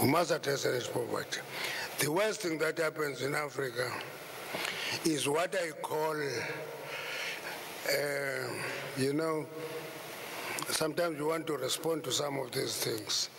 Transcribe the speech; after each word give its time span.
We 0.00 0.08
must 0.08 0.30
address 0.30 0.66
energy 0.66 0.88
poverty. 0.92 1.40
The 1.98 2.12
worst 2.12 2.42
thing 2.42 2.58
that 2.58 2.78
happens 2.78 3.22
in 3.22 3.34
Africa 3.34 3.90
is 5.04 5.26
what 5.26 5.54
I 5.54 5.70
call, 5.80 6.16
uh, 7.88 8.48
you 8.98 9.14
know, 9.14 9.46
sometimes 10.68 11.18
you 11.18 11.28
want 11.28 11.46
to 11.46 11.56
respond 11.56 12.04
to 12.04 12.12
some 12.12 12.38
of 12.38 12.52
these 12.52 12.76
things 12.76 13.30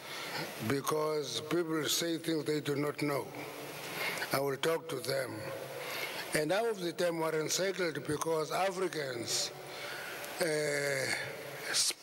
because 0.67 1.41
people 1.41 1.83
say 1.85 2.17
things 2.17 2.45
they 2.45 2.59
do 2.59 2.75
not 2.75 3.01
know. 3.03 3.27
I 4.33 4.39
will 4.39 4.57
talk 4.57 4.89
to 4.89 4.95
them. 4.95 5.35
And 6.33 6.51
half 6.51 6.65
of 6.65 6.81
the 6.81 6.91
time 6.91 7.19
we're 7.19 7.39
encircled 7.39 8.05
because 8.07 8.51
Africans, 8.51 9.51
uh, 10.41 10.45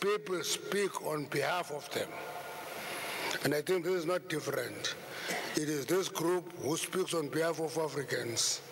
people 0.00 0.42
speak 0.44 1.04
on 1.04 1.24
behalf 1.24 1.72
of 1.72 1.90
them. 1.90 2.08
And 3.44 3.54
I 3.54 3.60
think 3.60 3.84
this 3.84 3.92
is 3.94 4.06
not 4.06 4.28
different. 4.30 4.94
It 5.54 5.68
is 5.68 5.84
this 5.84 6.08
group 6.08 6.50
who 6.62 6.78
speaks 6.78 7.12
on 7.12 7.28
behalf 7.28 7.60
of 7.60 7.76
Africans. 7.76 8.62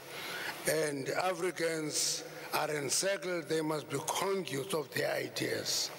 And 0.70 1.10
Africans 1.10 2.24
are 2.54 2.70
encircled, 2.70 3.48
they 3.50 3.60
must 3.60 3.90
be 3.90 3.98
conscious 4.06 4.72
of 4.72 4.90
their 4.94 5.12
ideas. 5.12 5.90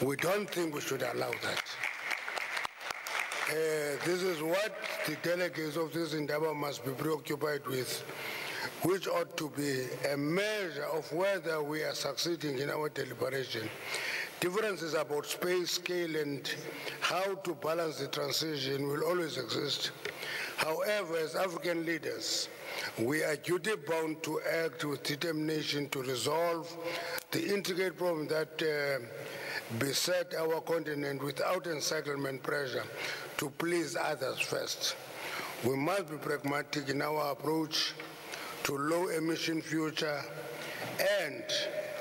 We 0.00 0.16
don't 0.16 0.48
think 0.48 0.74
we 0.74 0.80
should 0.80 1.02
allow 1.02 1.30
that. 1.30 1.62
Uh, 3.50 4.04
this 4.06 4.22
is 4.22 4.42
what 4.42 4.74
the 5.06 5.16
delegates 5.16 5.76
of 5.76 5.92
this 5.92 6.14
endeavor 6.14 6.54
must 6.54 6.84
be 6.86 6.92
preoccupied 6.92 7.66
with, 7.66 8.02
which 8.82 9.06
ought 9.06 9.36
to 9.36 9.50
be 9.50 9.84
a 10.10 10.16
measure 10.16 10.86
of 10.94 11.12
whether 11.12 11.62
we 11.62 11.82
are 11.82 11.94
succeeding 11.94 12.58
in 12.58 12.70
our 12.70 12.88
deliberation. 12.88 13.68
Differences 14.42 14.94
about 14.94 15.24
space, 15.24 15.70
scale, 15.70 16.16
and 16.16 16.52
how 17.00 17.36
to 17.44 17.54
balance 17.54 18.00
the 18.00 18.08
transition 18.08 18.88
will 18.88 19.04
always 19.04 19.38
exist. 19.38 19.92
However, 20.56 21.16
as 21.16 21.36
African 21.36 21.86
leaders, 21.86 22.48
we 22.98 23.22
are 23.22 23.36
duty 23.36 23.76
bound 23.88 24.20
to 24.24 24.40
act 24.64 24.84
with 24.84 25.04
determination 25.04 25.88
to 25.90 26.02
resolve 26.02 26.76
the 27.30 27.54
intricate 27.54 27.96
problem 27.96 28.26
that 28.26 28.60
uh, 28.60 29.76
beset 29.78 30.34
our 30.34 30.60
continent 30.62 31.22
without 31.22 31.68
encirclement 31.68 32.42
pressure 32.42 32.82
to 33.36 33.48
please 33.48 33.94
others 33.94 34.40
first. 34.40 34.96
We 35.62 35.76
must 35.76 36.10
be 36.10 36.16
pragmatic 36.16 36.88
in 36.88 37.00
our 37.00 37.30
approach 37.30 37.92
to 38.64 38.76
low 38.76 39.06
emission 39.06 39.62
future 39.62 40.20
and 41.20 41.44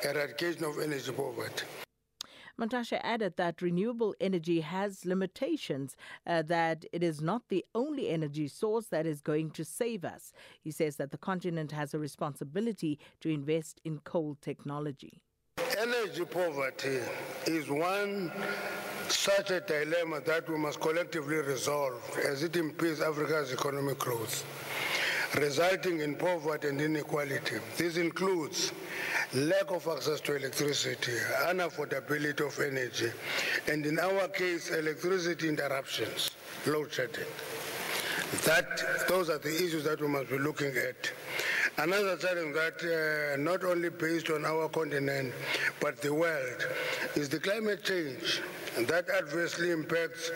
eradication 0.03 0.63
of 0.63 0.79
energy 0.79 1.11
poverty. 1.11 1.65
Mantashe 2.61 2.99
added 3.03 3.37
that 3.37 3.61
renewable 3.61 4.13
energy 4.21 4.61
has 4.61 5.03
limitations, 5.03 5.95
uh, 6.27 6.43
that 6.43 6.85
it 6.93 7.01
is 7.01 7.19
not 7.19 7.49
the 7.49 7.65
only 7.73 8.09
energy 8.09 8.47
source 8.47 8.85
that 8.87 9.07
is 9.07 9.19
going 9.19 9.49
to 9.51 9.65
save 9.65 10.05
us. 10.05 10.31
He 10.61 10.69
says 10.69 10.97
that 10.97 11.09
the 11.09 11.17
continent 11.17 11.71
has 11.71 11.95
a 11.95 11.99
responsibility 11.99 12.99
to 13.21 13.29
invest 13.29 13.81
in 13.83 13.97
coal 13.99 14.37
technology. 14.41 15.23
Energy 15.79 16.25
poverty 16.25 16.99
is 17.47 17.67
one 17.67 18.31
such 19.07 19.49
a 19.49 19.61
dilemma 19.61 20.21
that 20.21 20.47
we 20.47 20.57
must 20.57 20.79
collectively 20.79 21.37
resolve 21.37 21.99
as 22.27 22.43
it 22.43 22.55
impedes 22.55 23.01
Africa's 23.01 23.51
economic 23.51 23.97
growth, 23.97 24.45
resulting 25.39 26.01
in 26.01 26.15
poverty 26.15 26.67
and 26.67 26.79
inequality. 26.79 27.55
This 27.75 27.97
includes 27.97 28.71
lack 29.33 29.71
of 29.71 29.87
access 29.87 30.19
to 30.21 30.35
electricity, 30.35 31.13
unaffordability 31.47 32.45
of 32.45 32.59
energy, 32.59 33.11
and 33.69 33.85
in 33.85 33.97
our 33.99 34.27
case, 34.27 34.69
electricity 34.71 35.47
interruptions, 35.47 36.31
load 36.67 36.91
shedding. 36.91 37.25
That, 38.45 39.07
those 39.07 39.29
are 39.29 39.37
the 39.37 39.53
issues 39.53 39.83
that 39.85 40.01
we 40.01 40.07
must 40.07 40.29
be 40.29 40.37
looking 40.37 40.73
at. 40.75 41.11
Another 41.77 42.17
challenge 42.17 42.55
that 42.55 43.33
uh, 43.33 43.37
not 43.37 43.63
only 43.63 43.89
based 43.89 44.29
on 44.29 44.45
our 44.45 44.67
continent 44.67 45.33
but 45.79 46.01
the 46.01 46.13
world 46.13 46.67
is 47.15 47.29
the 47.29 47.39
climate 47.39 47.83
change 47.83 48.41
that 48.87 49.09
adversely 49.09 49.71
impacts 49.71 50.31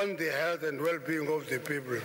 on 0.00 0.16
the 0.16 0.30
health 0.30 0.62
and 0.62 0.80
well-being 0.80 1.28
of 1.28 1.48
the 1.48 1.58
people. 1.58 1.98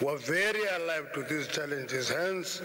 We're 0.00 0.18
very 0.18 0.64
alive 0.76 1.12
to 1.14 1.22
these 1.22 1.46
challenges. 1.46 2.08
Hence, 2.08 2.60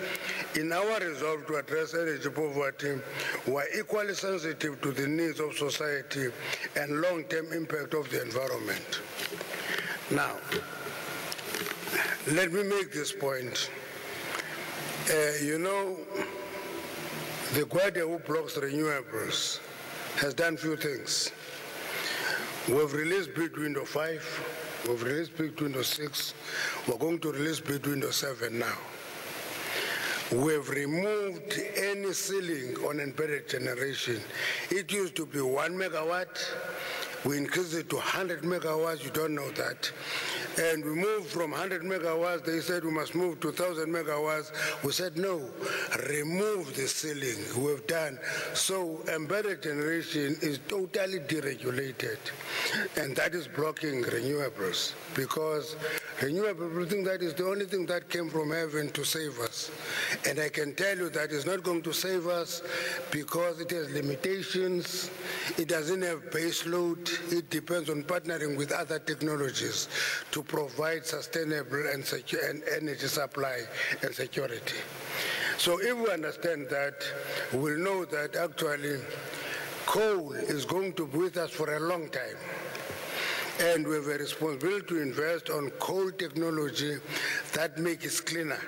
in 0.55 0.73
our 0.73 0.99
resolve 0.99 1.45
to 1.47 1.57
address 1.57 1.93
energy 1.93 2.29
poverty, 2.29 2.99
we're 3.45 3.67
equally 3.77 4.15
sensitive 4.15 4.81
to 4.81 4.91
the 4.91 5.07
needs 5.07 5.39
of 5.39 5.55
society 5.55 6.29
and 6.75 7.01
long-term 7.01 7.53
impact 7.53 7.93
of 7.93 8.09
the 8.09 8.21
environment. 8.23 9.01
Now, 10.09 10.37
let 12.31 12.51
me 12.51 12.63
make 12.63 12.91
this 12.91 13.11
point. 13.11 13.69
Uh, 15.09 15.43
you 15.43 15.59
know, 15.59 15.97
the 17.53 17.65
Guardia 17.65 18.07
who 18.07 18.17
blocks 18.19 18.57
renewables 18.57 19.59
has 20.17 20.33
done 20.33 20.57
few 20.57 20.75
things. 20.75 21.31
We've 22.67 22.93
released 22.93 23.33
bid 23.35 23.55
window 23.55 23.85
5, 23.85 24.58
we've 24.87 25.03
released 25.03 25.37
bid 25.37 25.59
window 25.59 25.81
6, 25.81 26.33
we're 26.87 26.97
going 26.97 27.19
to 27.19 27.31
release 27.31 27.59
bid 27.59 27.85
window 27.85 28.11
7 28.11 28.57
now. 28.57 28.77
We've 30.31 30.69
removed 30.69 31.59
any 31.75 32.13
ceiling 32.13 32.75
on 32.87 32.99
embedded 32.99 33.49
generation. 33.49 34.21
It 34.69 34.91
used 34.91 35.15
to 35.15 35.25
be 35.25 35.41
1 35.41 35.73
megawatt, 35.73 36.37
we 37.25 37.37
increased 37.37 37.73
it 37.73 37.89
to 37.89 37.95
100 37.95 38.43
megawatts, 38.43 39.03
you 39.03 39.09
don't 39.09 39.35
know 39.35 39.49
that. 39.51 39.91
And 40.59 40.83
we 40.83 40.91
moved 40.91 41.27
from 41.27 41.51
100 41.51 41.83
megawatts, 41.83 42.43
they 42.43 42.59
said 42.59 42.83
we 42.83 42.91
must 42.91 43.15
move 43.15 43.39
to 43.39 43.47
1,000 43.47 43.87
megawatts. 43.87 44.51
We 44.83 44.91
said 44.91 45.17
no, 45.17 45.49
remove 46.09 46.75
the 46.75 46.87
ceiling. 46.87 47.37
We've 47.63 47.85
done. 47.87 48.19
So 48.53 48.99
embedded 49.07 49.63
generation 49.63 50.35
is 50.41 50.59
totally 50.67 51.19
deregulated. 51.19 52.17
And 52.97 53.15
that 53.15 53.35
is 53.35 53.47
blocking 53.47 54.03
renewables 54.03 54.93
because 55.15 55.77
renewable 56.21 56.85
think 56.85 57.05
that 57.05 57.21
is 57.21 57.33
the 57.33 57.45
only 57.45 57.65
thing 57.65 57.85
that 57.85 58.09
came 58.09 58.29
from 58.29 58.51
heaven 58.51 58.89
to 58.91 59.05
save 59.05 59.39
us. 59.39 59.71
And 60.25 60.39
I 60.39 60.49
can 60.49 60.73
tell 60.73 60.97
you 60.97 61.09
that 61.09 61.31
it's 61.31 61.45
not 61.45 61.63
going 61.63 61.81
to 61.83 61.93
save 61.93 62.27
us 62.27 62.61
because 63.11 63.59
it 63.59 63.71
has 63.71 63.89
limitations, 63.91 65.11
it 65.57 65.67
doesn't 65.67 66.01
have 66.01 66.31
base 66.31 66.65
load, 66.65 67.09
it 67.29 67.49
depends 67.49 67.89
on 67.89 68.03
partnering 68.03 68.57
with 68.57 68.71
other 68.71 68.99
technologies 68.99 69.87
to 70.31 70.43
provide 70.43 71.05
sustainable 71.05 71.87
and 71.93 72.03
secure 72.03 72.43
and 72.49 72.63
energy 72.75 73.07
supply 73.07 73.59
and 74.01 74.13
security. 74.13 74.77
So 75.57 75.79
if 75.79 75.97
we 75.97 76.11
understand 76.11 76.67
that, 76.69 77.03
we'll 77.53 77.77
know 77.77 78.05
that 78.05 78.35
actually 78.35 78.99
coal 79.85 80.33
is 80.33 80.65
going 80.65 80.93
to 80.93 81.07
be 81.07 81.17
with 81.17 81.37
us 81.37 81.51
for 81.51 81.75
a 81.75 81.79
long 81.79 82.09
time. 82.09 82.37
And 83.59 83.85
we 83.85 83.95
have 83.95 84.07
a 84.07 84.17
responsibility 84.17 84.85
to 84.87 85.01
invest 85.01 85.49
on 85.49 85.69
coal 85.79 86.11
technology 86.11 86.97
that 87.53 87.77
makes 87.77 88.19
it 88.19 88.25
cleaner 88.25 88.59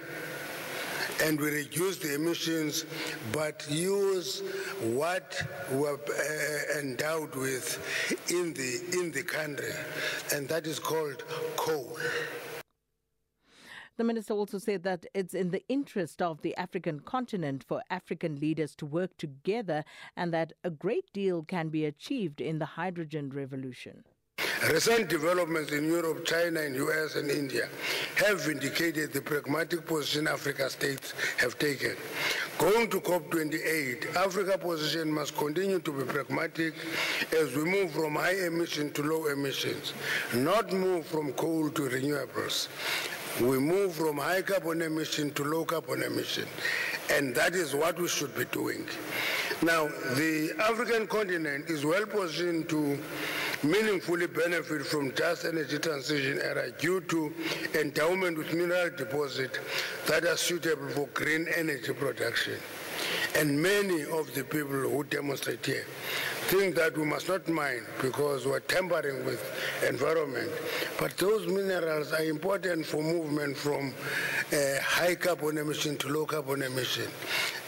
and 1.23 1.39
we 1.39 1.49
reduce 1.49 1.97
the 1.97 2.15
emissions, 2.15 2.85
but 3.31 3.65
use 3.69 4.41
what 4.81 5.41
we're 5.71 5.95
uh, 5.95 6.79
endowed 6.79 7.35
with 7.35 7.77
in 8.29 8.53
the, 8.53 8.99
in 8.99 9.11
the 9.11 9.23
country, 9.23 9.73
and 10.33 10.47
that 10.49 10.65
is 10.65 10.79
called 10.79 11.23
coal. 11.55 11.97
The 13.97 14.03
minister 14.05 14.33
also 14.33 14.57
said 14.57 14.81
that 14.83 15.05
it's 15.13 15.35
in 15.35 15.51
the 15.51 15.63
interest 15.69 16.23
of 16.23 16.41
the 16.41 16.55
African 16.55 17.01
continent 17.01 17.63
for 17.63 17.83
African 17.91 18.39
leaders 18.39 18.75
to 18.77 18.85
work 18.85 19.15
together 19.17 19.83
and 20.15 20.33
that 20.33 20.53
a 20.63 20.71
great 20.71 21.13
deal 21.13 21.43
can 21.43 21.69
be 21.69 21.85
achieved 21.85 22.41
in 22.41 22.57
the 22.57 22.65
hydrogen 22.65 23.29
revolution. 23.29 24.03
Recent 24.69 25.09
developments 25.09 25.71
in 25.71 25.85
Europe, 25.87 26.23
China, 26.23 26.61
and 26.61 26.75
US 26.75 27.15
and 27.15 27.31
India 27.31 27.67
have 28.17 28.47
indicated 28.47 29.11
the 29.11 29.19
pragmatic 29.19 29.87
position 29.87 30.27
Africa 30.27 30.69
states 30.69 31.15
have 31.37 31.57
taken. 31.57 31.95
Going 32.59 32.87
to 32.91 33.01
COP28, 33.01 34.15
Africa's 34.15 34.57
position 34.57 35.11
must 35.11 35.35
continue 35.35 35.79
to 35.79 35.91
be 35.91 36.03
pragmatic 36.03 36.75
as 37.35 37.55
we 37.55 37.63
move 37.63 37.91
from 37.91 38.13
high 38.13 38.45
emission 38.45 38.91
to 38.93 39.01
low 39.01 39.27
emissions, 39.27 39.93
not 40.35 40.71
move 40.71 41.07
from 41.07 41.33
coal 41.33 41.71
to 41.71 41.81
renewables. 41.89 42.67
We 43.39 43.57
move 43.57 43.95
from 43.95 44.17
high 44.17 44.43
carbon 44.43 44.83
emission 44.83 45.31
to 45.31 45.43
low 45.43 45.65
carbon 45.65 46.03
emission, 46.03 46.45
and 47.09 47.33
that 47.33 47.55
is 47.55 47.73
what 47.73 47.99
we 47.99 48.07
should 48.07 48.35
be 48.35 48.45
doing. 48.45 48.85
Now, 49.63 49.87
the 49.87 50.53
African 50.59 51.07
continent 51.07 51.69
is 51.69 51.83
well 51.83 52.05
positioned 52.05 52.69
to 52.69 52.99
meaningfully 53.63 54.27
benefit 54.27 54.85
from 54.85 55.13
just 55.15 55.45
energy 55.45 55.77
transition 55.77 56.39
era 56.41 56.71
due 56.79 57.01
to 57.01 57.33
endowment 57.79 58.37
with 58.37 58.53
mineral 58.53 58.89
deposits 58.89 59.59
that 60.07 60.25
are 60.25 60.37
suitable 60.37 60.89
for 60.89 61.07
green 61.13 61.47
energy 61.55 61.93
production. 61.93 62.57
And 63.35 63.61
many 63.61 64.03
of 64.03 64.33
the 64.35 64.43
people 64.43 64.89
who 64.89 65.03
demonstrate 65.05 65.65
here, 65.65 65.85
think 66.51 66.75
that 66.75 66.97
we 66.97 67.05
must 67.05 67.29
not 67.29 67.47
mine 67.47 67.85
because 68.01 68.45
we're 68.45 68.59
tampering 68.59 69.23
with 69.23 69.41
environment. 69.87 70.51
But 70.99 71.15
those 71.15 71.47
minerals 71.47 72.11
are 72.11 72.25
important 72.25 72.85
for 72.85 73.01
movement 73.01 73.55
from 73.55 73.93
uh, 74.51 74.57
high 74.81 75.15
carbon 75.15 75.59
emission 75.59 75.95
to 75.99 76.09
low 76.09 76.25
carbon 76.25 76.61
emission. 76.63 77.07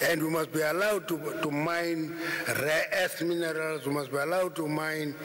And 0.03 0.21
we 0.21 0.29
must 0.29 0.51
be 0.51 0.61
allowed 0.61 1.07
to, 1.07 1.17
to 1.41 1.49
mine 1.49 2.17
rare 2.59 2.85
earth 2.93 3.21
minerals, 3.21 3.85
we 3.85 3.93
must 3.93 4.11
be 4.11 4.17
allowed 4.17 4.53
to 4.57 4.67
mine 4.67 5.15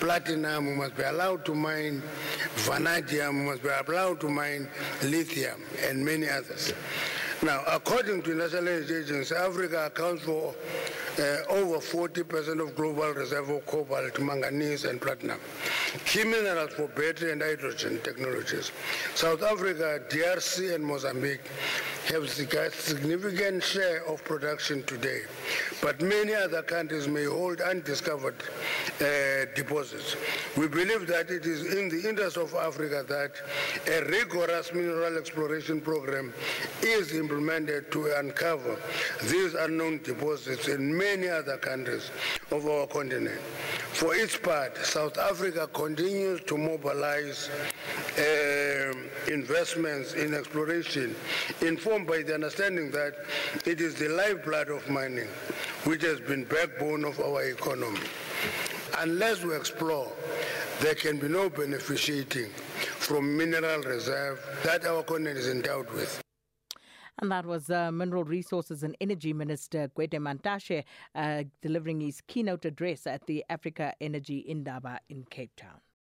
platinum, 0.00 0.76
must 0.76 0.96
be 0.96 1.02
allowed 1.02 1.44
to 1.46 1.54
mine 1.54 2.02
vanadium, 2.56 3.46
must 3.46 3.62
be 3.62 3.68
allowed 3.68 4.20
to 4.20 4.28
mine 4.28 4.68
lithium, 5.02 5.60
and 5.82 6.04
many 6.04 6.28
others. 6.28 6.72
Now, 7.42 7.62
according 7.66 8.22
to 8.22 8.34
National 8.34 8.68
Energy 8.68 8.94
Agency, 8.96 9.34
Africa 9.34 9.86
accounts 9.86 10.22
for 10.22 10.54
uh, 11.18 11.36
over 11.48 11.76
40% 11.76 12.60
of 12.60 12.74
global 12.74 13.12
reserve 13.12 13.50
of 13.50 13.66
cobalt, 13.66 14.18
manganese, 14.18 14.84
and 14.84 15.00
platinum. 15.00 15.38
Key 16.06 16.24
minerals 16.24 16.72
for 16.72 16.88
battery 16.88 17.32
and 17.32 17.42
hydrogen 17.42 18.00
technologies. 18.02 18.72
South 19.14 19.42
Africa, 19.42 20.00
DRC, 20.08 20.74
and 20.74 20.84
Mozambique 20.84 21.50
have 22.08 22.22
a 22.22 22.70
significant 22.70 23.62
share 23.62 24.04
of 24.06 24.22
production 24.24 24.82
today, 24.84 25.22
but 25.80 26.00
many 26.02 26.34
other 26.34 26.62
countries 26.62 27.08
may 27.08 27.24
hold 27.24 27.60
undiscovered 27.60 28.34
uh, 29.00 29.46
deposits. 29.54 30.16
We 30.56 30.68
believe 30.68 31.06
that 31.06 31.30
it 31.30 31.46
is 31.46 31.74
in 31.74 31.88
the 31.88 32.06
interest 32.06 32.36
of 32.36 32.54
Africa 32.54 33.04
that 33.08 33.32
a 33.88 34.04
rigorous 34.10 34.72
mineral 34.72 35.16
exploration 35.16 35.80
program 35.80 36.34
is 36.82 37.12
implemented 37.14 37.90
to 37.92 38.12
uncover 38.18 38.76
these 39.24 39.54
unknown 39.54 40.02
deposits 40.02 40.68
in 40.68 40.96
many 40.96 41.28
other 41.28 41.56
countries 41.56 42.10
of 42.50 42.66
our 42.66 42.86
continent. 42.86 43.40
For 43.94 44.12
its 44.16 44.36
part, 44.36 44.76
South 44.78 45.18
Africa 45.18 45.68
continues 45.72 46.40
to 46.46 46.58
mobilize 46.58 47.48
uh, 48.18 48.92
investments 49.28 50.14
in 50.14 50.34
exploration, 50.34 51.14
informed 51.60 52.08
by 52.08 52.22
the 52.22 52.34
understanding 52.34 52.90
that 52.90 53.14
it 53.64 53.80
is 53.80 53.94
the 53.94 54.08
lifeblood 54.08 54.68
of 54.68 54.90
mining, 54.90 55.28
which 55.84 56.02
has 56.02 56.18
been 56.18 56.42
backbone 56.42 57.04
of 57.04 57.20
our 57.20 57.44
economy. 57.44 58.00
Unless 58.98 59.44
we 59.44 59.54
explore, 59.54 60.10
there 60.80 60.96
can 60.96 61.18
be 61.18 61.28
no 61.28 61.48
beneficiating 61.48 62.50
from 62.50 63.36
mineral 63.36 63.80
reserve 63.82 64.44
that 64.64 64.84
our 64.86 65.04
continent 65.04 65.38
is 65.38 65.48
endowed 65.48 65.88
with. 65.92 66.23
And 67.20 67.30
that 67.30 67.46
was 67.46 67.70
uh, 67.70 67.92
Mineral 67.92 68.24
Resources 68.24 68.82
and 68.82 68.96
Energy 69.00 69.32
Minister 69.32 69.88
Gwede 69.96 70.18
Mantashe 70.18 70.84
uh, 71.14 71.44
delivering 71.62 72.00
his 72.00 72.20
keynote 72.20 72.64
address 72.64 73.06
at 73.06 73.26
the 73.26 73.44
Africa 73.48 73.94
Energy 74.00 74.38
Indaba 74.38 75.00
in 75.08 75.24
Cape 75.30 75.54
Town. 75.56 75.80